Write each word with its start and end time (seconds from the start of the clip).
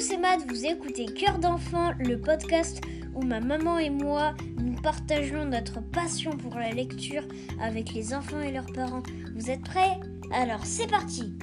c'est 0.00 0.16
Matt, 0.16 0.40
vous 0.48 0.64
écoutez 0.64 1.04
Cœur 1.04 1.38
d'enfant, 1.38 1.92
le 1.98 2.18
podcast 2.18 2.80
où 3.14 3.20
ma 3.20 3.38
maman 3.38 3.76
et 3.76 3.90
moi 3.90 4.34
nous 4.56 4.80
partageons 4.80 5.44
notre 5.44 5.82
passion 5.82 6.30
pour 6.38 6.54
la 6.54 6.70
lecture 6.70 7.22
avec 7.60 7.92
les 7.92 8.14
enfants 8.14 8.40
et 8.40 8.50
leurs 8.50 8.72
parents. 8.72 9.02
Vous 9.36 9.50
êtes 9.50 9.62
prêts? 9.62 10.00
Alors 10.32 10.64
c'est 10.64 10.86
parti 10.86 11.34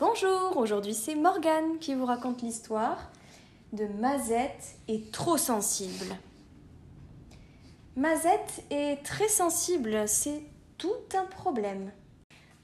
Bonjour, 0.00 0.56
aujourd'hui 0.56 0.94
c'est 0.94 1.14
Morgane 1.14 1.78
qui 1.78 1.94
vous 1.94 2.06
raconte 2.06 2.42
l'histoire 2.42 3.12
de 3.72 3.86
Mazette 4.00 4.78
est 4.88 5.12
trop 5.12 5.36
sensible. 5.36 6.16
Mazette 7.94 8.64
est 8.70 9.04
très 9.04 9.28
sensible, 9.28 10.08
c'est 10.08 10.42
tout 10.76 10.90
un 11.14 11.24
problème. 11.24 11.92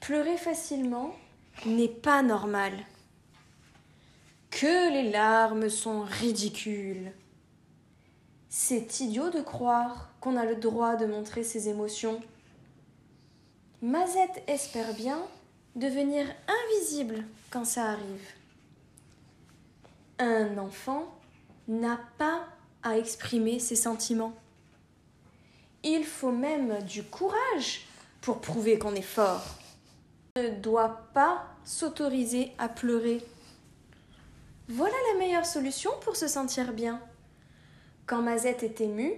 Pleurer 0.00 0.36
facilement 0.36 1.14
n'est 1.66 1.88
pas 1.88 2.22
normal. 2.22 2.72
Que 4.50 4.92
les 4.92 5.10
larmes 5.10 5.68
sont 5.68 6.02
ridicules. 6.02 7.12
C'est 8.48 9.00
idiot 9.00 9.30
de 9.30 9.40
croire 9.40 10.10
qu'on 10.20 10.36
a 10.36 10.44
le 10.44 10.56
droit 10.56 10.96
de 10.96 11.06
montrer 11.06 11.42
ses 11.42 11.68
émotions. 11.68 12.20
Mazette 13.82 14.42
espère 14.46 14.94
bien 14.94 15.20
devenir 15.74 16.26
invisible 16.46 17.24
quand 17.50 17.64
ça 17.64 17.90
arrive. 17.90 18.28
Un 20.18 20.56
enfant 20.58 21.12
n'a 21.66 21.98
pas 22.18 22.46
à 22.82 22.96
exprimer 22.96 23.58
ses 23.58 23.76
sentiments. 23.76 24.34
Il 25.82 26.04
faut 26.04 26.30
même 26.30 26.80
du 26.82 27.02
courage 27.02 27.86
pour 28.20 28.40
prouver 28.40 28.78
qu'on 28.78 28.94
est 28.94 29.02
fort 29.02 29.58
ne 30.36 30.48
doit 30.48 31.06
pas 31.14 31.46
s'autoriser 31.64 32.54
à 32.58 32.68
pleurer. 32.68 33.24
Voilà 34.68 34.96
la 35.12 35.20
meilleure 35.20 35.46
solution 35.46 35.92
pour 36.00 36.16
se 36.16 36.26
sentir 36.26 36.72
bien. 36.72 37.00
Quand 38.06 38.20
Mazette 38.20 38.64
est 38.64 38.80
émue, 38.80 39.12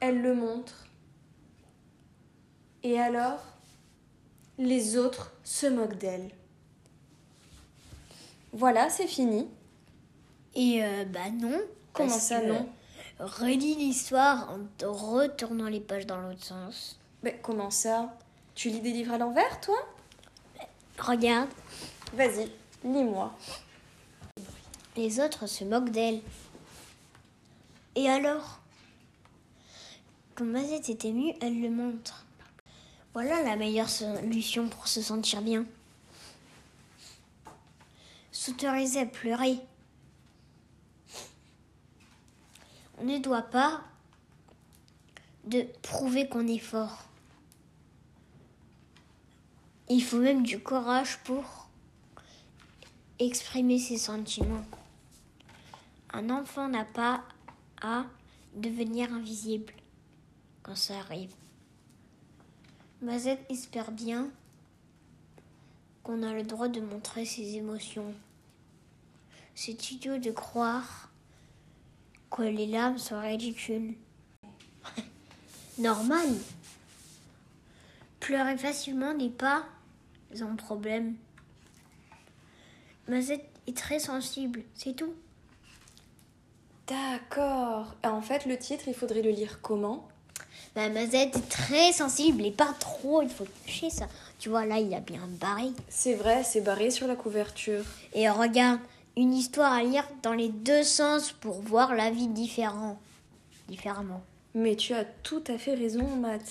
elle 0.00 0.20
le 0.20 0.34
montre. 0.34 0.86
Et 2.82 3.00
alors, 3.00 3.42
les 4.58 4.98
autres 4.98 5.32
se 5.44 5.66
moquent 5.66 5.96
d'elle. 5.96 6.30
Voilà, 8.52 8.90
c'est 8.90 9.06
fini. 9.06 9.48
Et 10.54 10.84
euh, 10.84 11.06
bah 11.06 11.30
non. 11.32 11.58
Comment 11.94 12.10
ça, 12.10 12.42
non? 12.42 12.68
Relis 13.18 13.76
l'histoire 13.76 14.50
en 14.50 14.92
retournant 14.92 15.68
les 15.68 15.80
pages 15.80 16.06
dans 16.06 16.20
l'autre 16.20 16.44
sens. 16.44 17.00
Mais 17.22 17.40
comment 17.42 17.70
ça? 17.70 18.14
Tu 18.56 18.70
lis 18.70 18.80
des 18.80 18.90
livres 18.90 19.12
à 19.12 19.18
l'envers, 19.18 19.60
toi? 19.60 19.76
Regarde, 20.98 21.50
Vas-y, 22.14 22.50
lis-moi. 22.84 23.36
les 24.96 25.20
autres 25.20 25.46
se 25.46 25.62
moquent 25.62 25.90
d'elle. 25.90 26.22
Et 27.96 28.08
alors? 28.08 28.60
Quand 30.34 30.46
Mazette 30.46 30.88
est 30.88 31.04
émue, 31.04 31.34
elle 31.42 31.60
le 31.60 31.68
montre. 31.68 32.24
Voilà 33.12 33.42
la 33.42 33.56
meilleure 33.56 33.90
solution 33.90 34.70
pour 34.70 34.88
se 34.88 35.02
sentir 35.02 35.42
bien. 35.42 35.66
S'autoriser 38.32 39.00
à 39.00 39.06
pleurer. 39.06 39.58
On 42.98 43.04
ne 43.04 43.18
doit 43.18 43.42
pas 43.42 43.82
de 45.44 45.66
prouver 45.82 46.26
qu'on 46.26 46.46
est 46.48 46.58
fort. 46.58 47.04
Il 49.88 50.02
faut 50.02 50.18
même 50.18 50.42
du 50.42 50.58
courage 50.58 51.18
pour 51.18 51.68
exprimer 53.20 53.78
ses 53.78 53.98
sentiments. 53.98 54.64
Un 56.12 56.28
enfant 56.30 56.68
n'a 56.68 56.84
pas 56.84 57.22
à 57.80 58.04
devenir 58.56 59.12
invisible 59.12 59.72
quand 60.64 60.74
ça 60.74 60.98
arrive. 60.98 61.32
Mazette 63.00 63.46
espère 63.48 63.92
bien 63.92 64.28
qu'on 66.02 66.24
a 66.24 66.32
le 66.32 66.42
droit 66.42 66.68
de 66.68 66.80
montrer 66.80 67.24
ses 67.24 67.54
émotions. 67.54 68.12
C'est 69.54 69.92
idiot 69.92 70.18
de 70.18 70.32
croire 70.32 71.10
que 72.30 72.42
les 72.42 72.66
larmes 72.66 72.98
sont 72.98 73.20
ridicules. 73.20 73.94
Normal. 75.78 76.28
Pleurer 78.18 78.58
facilement 78.58 79.14
n'est 79.14 79.30
pas 79.30 79.64
un 80.40 80.56
problème. 80.56 81.14
Mazette 83.08 83.48
est 83.66 83.76
très 83.76 83.98
sensible, 83.98 84.62
c'est 84.74 84.94
tout. 84.94 85.14
D'accord. 86.86 87.94
En 88.04 88.20
fait, 88.20 88.46
le 88.46 88.56
titre, 88.56 88.84
il 88.86 88.94
faudrait 88.94 89.22
le 89.22 89.30
lire 89.30 89.60
comment? 89.60 90.08
Bah, 90.74 90.88
Mazette 90.88 91.36
est 91.36 91.48
très 91.48 91.92
sensible 91.92 92.44
et 92.44 92.50
pas 92.50 92.74
trop, 92.78 93.22
il 93.22 93.30
faut 93.30 93.46
toucher 93.64 93.90
ça. 93.90 94.08
Tu 94.38 94.48
vois, 94.48 94.66
là, 94.66 94.78
il 94.78 94.92
a 94.94 95.00
bien 95.00 95.26
barré. 95.40 95.70
C'est 95.88 96.14
vrai, 96.14 96.44
c'est 96.44 96.60
barré 96.60 96.90
sur 96.90 97.06
la 97.06 97.16
couverture. 97.16 97.84
Et 98.12 98.28
regarde, 98.28 98.80
une 99.16 99.32
histoire 99.32 99.72
à 99.72 99.82
lire 99.82 100.06
dans 100.22 100.34
les 100.34 100.50
deux 100.50 100.82
sens 100.82 101.32
pour 101.32 101.60
voir 101.62 101.94
la 101.94 102.10
vie 102.10 102.28
différent. 102.28 102.98
différemment. 103.68 104.22
Mais 104.54 104.76
tu 104.76 104.92
as 104.94 105.04
tout 105.04 105.42
à 105.48 105.58
fait 105.58 105.74
raison, 105.74 106.06
Matt. 106.16 106.42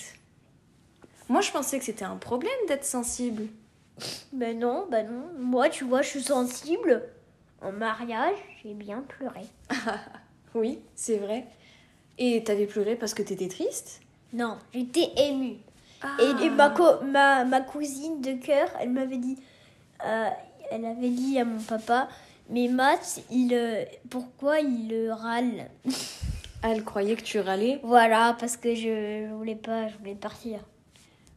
Moi, 1.29 1.41
je 1.41 1.51
pensais 1.51 1.79
que 1.79 1.85
c'était 1.85 2.05
un 2.05 2.17
problème 2.17 2.51
d'être 2.67 2.85
sensible. 2.85 3.47
Ben 4.33 4.59
non, 4.59 4.87
ben 4.89 5.07
non. 5.09 5.29
Moi, 5.39 5.69
tu 5.69 5.83
vois, 5.85 6.01
je 6.01 6.09
suis 6.09 6.23
sensible. 6.23 7.03
En 7.61 7.71
mariage, 7.71 8.35
j'ai 8.63 8.73
bien 8.73 9.01
pleuré. 9.01 9.41
Oui, 10.53 10.79
c'est 10.95 11.17
vrai. 11.17 11.45
Et 12.17 12.41
t'avais 12.45 12.65
pleuré 12.65 12.95
parce 12.95 13.13
que 13.13 13.21
t'étais 13.21 13.49
triste? 13.49 13.99
Non, 14.31 14.57
j'étais 14.73 15.09
émue. 15.17 15.57
Ah. 16.01 16.15
Et, 16.21 16.45
et 16.45 16.49
ma, 16.49 16.69
co- 16.69 17.01
ma, 17.03 17.43
ma 17.43 17.59
cousine 17.59 18.21
de 18.21 18.33
cœur, 18.33 18.69
elle 18.79 18.91
m'avait 18.91 19.17
dit, 19.17 19.37
euh, 20.05 20.29
elle 20.71 20.85
avait 20.85 21.09
dit 21.09 21.37
à 21.39 21.43
mon 21.43 21.59
papa, 21.59 22.07
mais 22.49 22.69
Matt, 22.69 23.19
il, 23.31 23.53
euh, 23.53 23.83
pourquoi 24.09 24.59
il 24.61 24.93
euh, 24.93 25.13
râle 25.13 25.69
Ah, 26.63 26.69
elle 26.71 26.85
croyait 26.85 27.17
que 27.17 27.23
tu 27.23 27.39
râlais? 27.41 27.81
Voilà, 27.83 28.37
parce 28.39 28.55
que 28.55 28.73
je, 28.75 29.25
je 29.27 29.33
voulais 29.33 29.55
pas, 29.55 29.89
je 29.89 29.97
voulais 29.97 30.15
partir. 30.15 30.59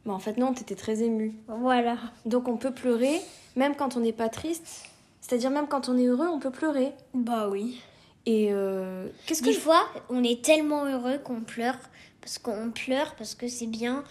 Mais 0.05 0.13
en 0.13 0.19
fait, 0.19 0.37
non, 0.37 0.55
t'étais 0.55 0.75
très 0.75 1.03
émue. 1.03 1.35
Voilà. 1.49 1.99
Donc, 2.25 2.49
on 2.49 2.57
peut 2.57 2.73
pleurer 2.73 3.21
même 3.57 3.75
quand 3.75 3.97
on 3.97 4.01
n'est 4.01 4.13
pas 4.13 4.29
triste. 4.29 4.87
C'est-à-dire, 5.21 5.51
même 5.51 5.67
quand 5.67 5.89
on 5.89 5.99
est 5.99 6.07
heureux, 6.07 6.29
on 6.29 6.39
peut 6.39 6.51
pleurer. 6.51 6.93
Bah 7.13 7.49
oui. 7.49 7.83
Et 8.25 8.49
euh, 8.53 9.09
qu'est-ce 9.27 9.43
que 9.43 9.49
Des 9.49 9.53
je... 9.55 9.61
fois, 9.61 9.89
on 10.09 10.23
est 10.23 10.43
tellement 10.45 10.85
heureux 10.85 11.19
qu'on 11.19 11.41
pleure, 11.41 11.79
parce 12.21 12.39
qu'on 12.39 12.71
pleure 12.71 13.15
parce 13.17 13.35
que 13.35 13.49
c'est 13.49 13.67
bien 13.67 14.05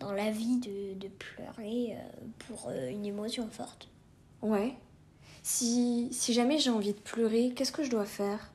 dans 0.00 0.12
la 0.12 0.30
vie 0.30 0.58
de, 0.58 0.94
de 0.94 1.08
pleurer 1.08 1.96
euh, 1.96 2.26
pour 2.46 2.68
euh, 2.68 2.88
une 2.88 3.04
émotion 3.04 3.48
forte. 3.50 3.88
Ouais. 4.42 4.74
Si, 5.42 6.08
si 6.12 6.32
jamais 6.32 6.58
j'ai 6.58 6.70
envie 6.70 6.92
de 6.92 7.00
pleurer, 7.00 7.52
qu'est-ce 7.54 7.72
que 7.72 7.82
je 7.82 7.90
dois 7.90 8.04
faire? 8.04 8.52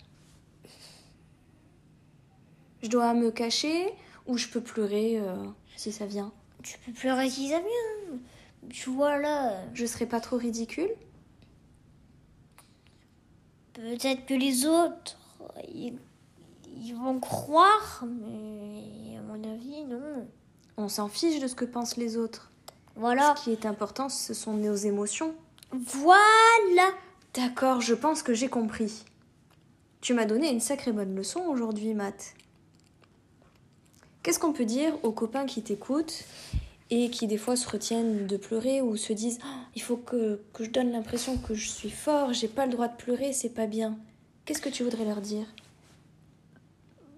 Je 2.82 2.90
dois 2.90 3.14
me 3.14 3.32
cacher 3.32 3.94
ou 4.26 4.38
je 4.38 4.48
peux 4.48 4.62
pleurer 4.62 5.20
euh, 5.20 5.36
si 5.76 5.92
ça 5.92 6.06
vient? 6.06 6.32
Tu 6.64 6.78
peux 6.80 6.94
pleurer 6.94 7.30
si 7.30 7.50
ça 7.50 7.60
vient. 7.60 8.20
Tu 8.70 8.90
vois 8.90 9.20
là, 9.20 9.52
euh, 9.52 9.66
Je 9.74 9.86
serai 9.86 10.06
pas 10.06 10.20
trop 10.20 10.38
ridicule 10.38 10.90
peut-être 13.74 14.26
que 14.26 14.34
les 14.34 14.66
autres, 14.66 15.18
ils, 15.74 15.98
ils 16.76 16.94
vont 16.94 17.20
croire, 17.20 18.04
mais 18.06 19.18
à 19.18 19.22
mon 19.22 19.44
avis, 19.52 19.84
non. 19.86 20.28
On 20.78 20.88
s'en 20.88 21.08
fiche 21.08 21.40
de 21.40 21.48
ce 21.48 21.56
que 21.56 21.66
pensent 21.66 21.98
les 21.98 22.18
autres. 22.18 22.52
Voilà. 22.96 23.36
Ce 23.38 23.44
qui 23.44 23.52
est 23.52 23.66
important, 23.66 24.10
ce 24.10 24.34
sont 24.34 24.54
nos 24.54 24.76
émotions. 24.76 25.36
Voilà. 25.72 26.90
D'accord, 27.34 27.82
je 27.82 27.94
pense 27.94 28.24
que 28.24 28.34
j'ai 28.34 28.48
compris. 28.48 29.04
Tu 30.02 30.14
m'as 30.14 30.26
donné 30.26 30.52
une 30.52 30.60
sacrée 30.60 30.92
bonne 30.92 31.16
leçon 31.16 31.42
aujourd'hui, 31.42 31.94
Matt. 31.94 32.36
Qu'est-ce 34.24 34.40
qu'on 34.40 34.54
peut 34.54 34.66
dire 34.66 34.94
aux 35.04 35.12
copains 35.12 35.46
qui 35.46 35.62
t'écoutent 35.62 36.24
et 36.90 37.10
qui 37.10 37.28
des 37.28 37.38
fois 37.38 37.58
se 37.58 37.68
retiennent 37.68 38.26
de 38.26 38.38
pleurer 38.38 38.82
ou 38.82 38.96
se 38.96 39.12
disent 39.12 39.40
Ah, 39.44 39.66
il 39.76 39.82
faut 39.82 39.98
que, 39.98 40.40
que 40.54 40.64
je 40.64 40.70
donne 40.70 40.92
l'impression 40.94 41.38
que 41.38 41.54
je 41.54 41.68
suis 41.68 41.90
fort, 41.90 42.32
j'ai 42.32 42.48
pas 42.48 42.66
le 42.66 42.72
droit 42.72 42.88
de 42.88 42.96
pleurer, 42.96 43.34
c'est 43.34 43.50
pas 43.50 43.68
bien. 43.68 43.98
Qu'est-ce 44.46 44.62
que 44.62 44.70
tu 44.70 44.84
voudrais 44.84 45.04
leur 45.04 45.20
dire? 45.20 45.46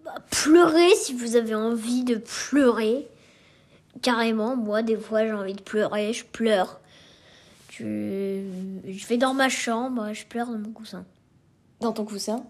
Bah, 0.04 0.16
pleurez 0.32 0.96
si 0.96 1.14
vous 1.14 1.36
avez 1.36 1.54
envie 1.54 2.04
de 2.04 2.16
pleurer. 2.16 3.08
Carrément, 4.02 4.56
moi, 4.56 4.82
des 4.82 4.98
fois, 4.98 5.26
j'ai 5.26 5.32
envie 5.34 5.54
de 5.54 5.62
pleurer, 5.62 6.12
je 6.12 6.26
pleure. 6.26 6.80
Je, 7.70 8.44
je 8.88 9.08
vais 9.08 9.18
dans 9.18 9.34
ma 9.34 9.50
chambre, 9.50 10.12
je 10.14 10.26
pleure 10.26 10.48
dans 10.48 10.58
mon 10.58 10.72
coussin. 10.72 11.06
Dans 11.82 11.92
ton 11.92 12.06
coussin? 12.06 12.46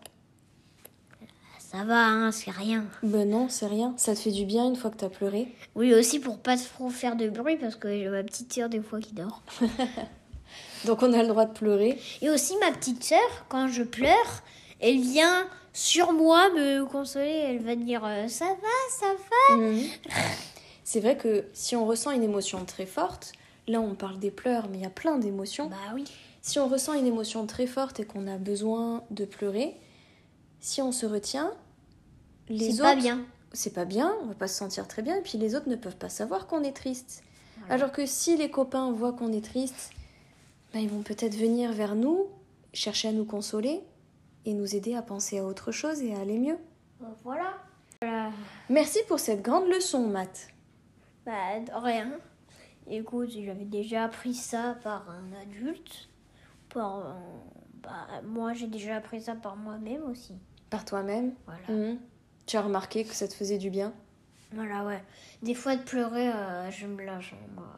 Ça 1.76 1.84
va, 1.84 2.08
hein, 2.08 2.32
c'est 2.32 2.52
rien. 2.52 2.86
Ben 3.04 3.30
non, 3.30 3.50
c'est 3.50 3.66
rien. 3.66 3.94
Ça 3.98 4.16
te 4.16 4.20
fait 4.20 4.32
du 4.32 4.46
bien 4.46 4.66
une 4.66 4.78
fois 4.78 4.92
que 4.92 4.96
t'as 4.96 5.10
pleuré. 5.10 5.54
Oui, 5.76 5.94
aussi 5.94 6.20
pour 6.20 6.38
pas 6.38 6.56
trop 6.56 6.90
faire 6.90 7.18
de 7.18 7.28
bruit 7.28 7.58
parce 7.58 7.76
que 7.76 7.90
j'ai 7.90 8.08
ma 8.08 8.24
petite 8.24 8.54
sœur 8.54 8.70
des 8.70 8.80
fois 8.80 9.02
qui 9.02 9.14
dort. 9.14 9.42
Donc 10.86 11.04
on 11.04 11.12
a 11.12 11.22
le 11.22 11.28
droit 11.28 11.44
de 11.44 11.52
pleurer. 11.52 12.00
Et 12.22 12.30
aussi 12.30 12.54
ma 12.62 12.72
petite 12.72 13.04
sœur, 13.04 13.20
quand 13.50 13.68
je 13.68 13.84
pleure, 13.84 14.44
elle 14.80 15.02
vient 15.02 15.48
sur 15.74 16.14
moi 16.14 16.50
me 16.52 16.86
consoler. 16.86 17.44
Elle 17.46 17.60
va 17.60 17.76
dire 17.76 18.06
euh, 18.06 18.30
ça 18.30 18.46
va, 18.46 18.98
ça 18.98 19.08
va. 19.50 19.56
Mhm. 19.58 19.84
C'est 20.86 21.02
vrai 21.02 21.18
que 21.18 21.44
si 21.52 21.76
on 21.76 21.86
ressent 21.86 22.12
une 22.12 22.24
émotion 22.24 22.64
très 22.64 22.86
forte, 22.86 23.34
là 23.68 23.82
on 23.82 23.96
parle 23.96 24.18
des 24.20 24.32
pleurs, 24.32 24.70
mais 24.70 24.78
il 24.78 24.84
y 24.84 24.88
a 24.88 24.90
plein 24.90 25.18
d'émotions. 25.18 25.68
Bah 25.68 25.76
oui. 25.94 26.06
Si 26.42 26.58
on 26.58 26.70
ressent 26.70 26.94
une 26.94 27.08
émotion 27.08 27.46
très 27.46 27.68
forte 27.68 28.00
et 28.00 28.06
qu'on 28.06 28.28
a 28.28 28.38
besoin 28.38 29.04
de 29.12 29.26
pleurer, 29.26 29.76
si 30.62 30.82
on 30.82 30.94
se 30.94 31.06
retient, 31.06 31.52
les 32.50 32.72
C'est 32.72 32.82
pas 32.82 32.96
bien. 32.96 33.22
c'est 33.54 33.74
pas 33.74 33.86
bien, 33.86 34.14
on 34.22 34.26
va 34.28 34.34
pas 34.36 34.48
se 34.48 34.56
sentir 34.56 34.88
très 34.88 35.02
bien, 35.02 35.16
et 35.18 35.22
puis 35.22 35.38
les 35.38 35.56
autres 35.56 35.70
ne 35.70 35.76
peuvent 35.76 35.98
pas 35.98 36.10
savoir 36.10 36.48
qu'on 36.48 36.64
est 36.64 36.76
triste. 36.76 37.24
Voilà. 37.60 37.74
Alors 37.76 37.92
que 37.92 38.06
si 38.06 38.38
les 38.38 38.50
copains 38.52 38.92
voient 38.92 39.14
qu'on 39.14 39.32
est 39.32 39.44
triste, 39.44 39.92
ben, 40.74 40.80
ils 40.80 40.90
vont 40.90 41.02
peut-être 41.04 41.36
venir 41.36 41.72
vers 41.72 41.96
nous, 41.96 42.28
chercher 42.74 43.08
à 43.08 43.12
nous 43.12 43.26
consoler 43.26 43.82
et 44.46 44.54
nous 44.54 44.76
aider 44.76 44.94
à 44.96 45.02
penser 45.02 45.40
à 45.40 45.46
autre 45.46 45.72
chose 45.72 46.02
et 46.02 46.14
à 46.14 46.20
aller 46.20 46.38
mieux. 46.38 46.58
Voilà. 47.24 47.54
Voilà. 48.02 48.32
Merci 48.70 49.00
pour 49.08 49.20
cette 49.20 49.42
grande 49.42 49.68
leçon, 49.68 50.08
Matt. 50.08 50.50
Bah, 51.26 51.60
de 51.60 51.72
rien. 51.74 52.12
Écoute, 52.88 53.30
j'avais 53.32 53.66
déjà 53.66 54.04
appris 54.04 54.36
ça 54.36 54.78
par 54.84 55.10
un 55.10 55.42
adulte. 55.42 56.10
Par, 56.70 57.00
euh, 57.00 57.14
bah, 57.82 58.08
moi, 58.24 58.54
j'ai 58.54 58.68
déjà 58.68 58.98
appris 58.98 59.22
ça 59.22 59.34
par 59.34 59.56
moi-même 59.56 60.04
aussi. 60.04 60.34
Par 60.70 60.86
toi-même. 60.86 61.34
Voilà. 61.46 61.68
Mhm. 61.92 62.00
Tu 62.46 62.58
as 62.58 62.62
remarqué 62.62 63.04
que 63.06 63.14
ça 63.14 63.28
te 63.28 63.34
faisait 63.34 63.58
du 63.58 63.70
bien? 63.70 63.94
Voilà, 64.54 64.86
ouais. 64.86 65.04
Des 65.42 65.56
fois, 65.56 65.76
de 65.76 65.84
pleurer, 65.84 66.30
euh, 66.30 66.72
je 66.72 66.88
me 66.88 67.04
lâche. 67.04 67.34
hein, 67.34 67.48
moi. 67.56 67.78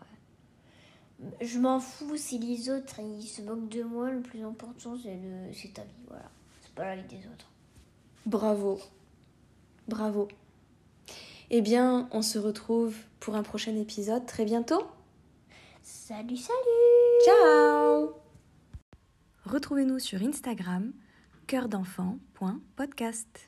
Je 1.41 1.57
m'en 1.57 1.79
fous 1.79 2.15
si 2.15 2.37
les 2.37 2.69
autres 2.69 2.99
ils 2.99 3.25
se 3.27 3.41
moquent 3.41 3.69
de 3.69 3.81
moi. 3.81 4.11
Le 4.11 4.21
plus 4.21 4.43
important, 4.43 4.95
c'est 5.01 5.15
le... 5.15 5.51
c'est 5.53 5.73
ta 5.73 5.81
vie. 5.83 5.89
Voilà. 6.07 6.29
C'est 6.61 6.73
pas 6.75 6.85
la 6.85 6.95
vie 7.01 7.07
des 7.07 7.25
autres. 7.27 7.49
Bravo. 8.25 8.79
Bravo. 9.87 10.27
Eh 11.49 11.61
bien, 11.61 12.09
on 12.11 12.21
se 12.21 12.37
retrouve 12.37 12.95
pour 13.19 13.35
un 13.35 13.43
prochain 13.43 13.75
épisode 13.75 14.25
très 14.25 14.43
bientôt. 14.45 14.83
Salut, 15.81 16.35
salut 16.35 17.23
Ciao 17.25 18.11
Retrouvez-nous 19.45 19.99
sur 19.99 20.21
Instagram, 20.21 20.91
cœurdenfant.podcast. 21.47 23.46